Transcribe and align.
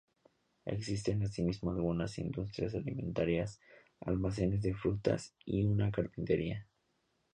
Existen 0.65 1.21
asimismo 1.21 1.69
algunas 1.69 2.17
industrias 2.17 2.73
alimentarias, 2.73 3.61
almacenes 3.99 4.63
de 4.63 4.73
frutas 4.73 5.35
y 5.45 5.63
una 5.63 5.91
carpintería. 5.91 6.65